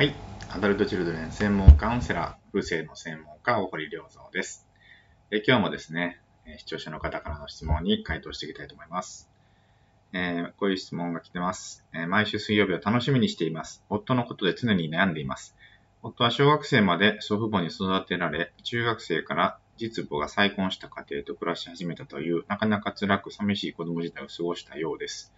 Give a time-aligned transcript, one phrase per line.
[0.00, 0.14] はい。
[0.48, 4.66] アダルトチルドレン専門カウンセラー、風性の専門家、大堀良三です。
[5.30, 6.22] え今日もですね、
[6.56, 9.28] 視聴者の方からの質問に回答していきたいと思います。
[10.14, 13.84] えーこういう質問が来てます、えー毎週水曜日を楽しみにしています。
[13.90, 15.54] 夫のことで常に悩んでいます。
[16.02, 25.30] 夫は小学生まで祖父母に育てられ、中学生から実母が再婚した家庭と暮らし始めたという、なかなか辛く寂しい子供時代を過ごしたようです。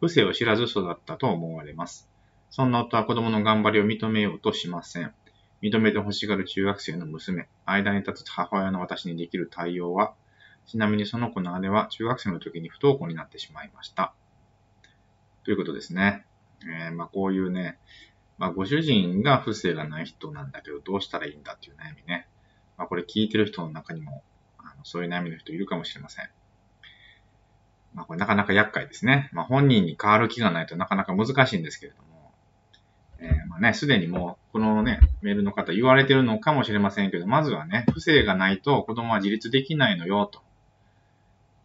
[0.00, 2.09] 不正を知らず育ったと思われます。
[2.50, 5.14] そんな夫は子供の頑張りを認めようとしません。
[5.62, 10.14] 認めて欲しがる中学生の娘、間に立つ母親の私にできる対応は、
[10.66, 14.14] ちなみにその子の姉は中学生の時に不登校になってしまいました。
[15.44, 16.24] ということですね。
[16.64, 17.78] えーまあこういうね、
[18.38, 22.26] まあご主人が不正がない人なんだけどどうしたらいいんだっていう悩みね。
[22.76, 24.22] まあこれ聞いてる人の中にも、
[24.58, 26.28] あのそういう悩みの人いるかもしれません。
[27.94, 29.30] まあこれなかなか厄介ですね。
[29.32, 32.09] まあ本人に変わる気がないとなかなか難しいんですけれども、
[33.50, 40.40] まあね、すでにもう、このね、メールの方言われてるのかもしれませんけど、まずはね、不正がないと子供は自立できないのよ、と。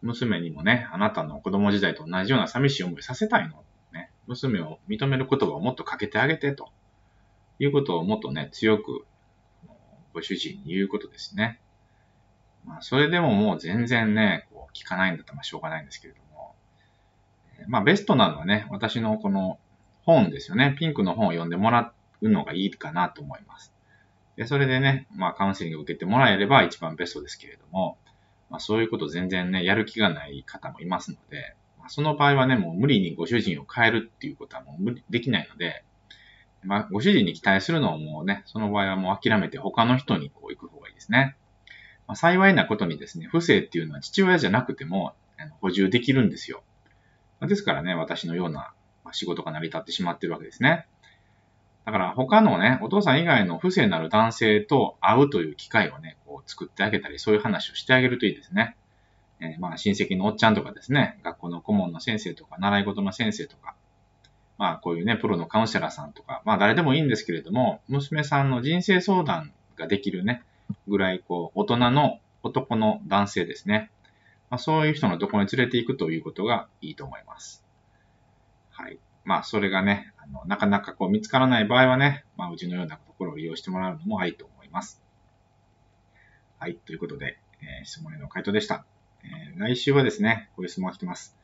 [0.02, 3.62] 娘にもね、あなたの子供時代と同じような寂しい思いさせたいの。
[3.92, 6.70] ね、娘を認める言葉をもっとかけてあげて、と
[7.60, 9.06] いうことをもっとね、強く、
[10.12, 11.60] ご主人に言うことですね。
[12.64, 16.56] まあ、それでももう全然ね、こう聞かないんだったらましょうがないんですけれども、
[17.68, 19.58] まあ、ベストなのはね、私のこの
[20.06, 20.74] 本ですよね。
[20.78, 23.74] ピンクの本を読んでもらうのがいいかなと思います。
[24.36, 27.98] で、それでね、まあカウンセリングを受けてもらえれば一番ベストですけれども、
[28.48, 35.84] まあそういうこと全然ね、やる気がない方もいますので、まあ、その場合はね、もう無理にご主人を変えるっていうことはもう無理できないので、
[36.62, 41.36] まあご主人に期待するのをもうね、その場合はもう諦めて他の人にこう行く方がいいですね。
[42.06, 45.14] まあ、幸いなことにですね、不正っていうのは父親じゃなくても
[45.60, 46.62] 補充できるんですよ。
[47.40, 48.72] まですからね、私のような
[49.12, 50.86] 仕事が成り立ってしまってるわけですね。
[51.86, 58.76] だから他のね、お父さん以外の不正なる男性と会うという機会をね、こう作ってあげたり、そういう話をしてあげるといいですね。
[59.38, 63.76] えーまあ親戚のおっちゃんとかですね、学校の顧問の先生とか、習い事の先生とか、
[64.58, 70.42] まあこういうね、プロのカウンセラーさんとか、まあ誰でもいいんですけれども、娘さんの人生相談ができるね、
[70.88, 73.90] ぐらいこう、大人の男の男性ですね。
[74.50, 77.65] まあそういう人のところに連れて行くということがいいと思います。
[78.76, 78.98] はい。
[79.24, 85.02] まあ、それがね、あのなかなかこう見つからない場合はね、まあ、うちのようなところを利用してもらうのもありと思います。
[86.58, 86.76] はい。
[86.76, 88.84] ということで、えー質問への回答でした。
[89.24, 91.36] えー来週はですね、こういう質問が来てます。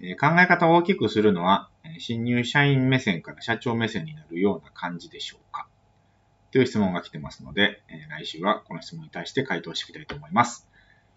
[0.00, 5.68] えー考え方を大きくするのは、え新入社員目線から社長目線になるような感じでしょうか
[6.50, 10.68] という質問が来てますので、え来週はこの質問に対して回答していきたいと思います。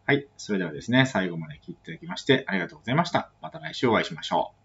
[0.06, 0.28] はい。
[0.38, 3.32] それではですね、最後まで聞いていただきましてありがとうございました。
[3.42, 4.65] また来週お会いしましょう。